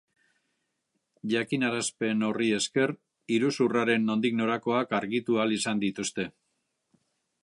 [1.33, 2.93] Jakinarazpen horri esker,
[3.37, 6.27] iruzurraren nondik norakoak argitu ahal izan dituzte.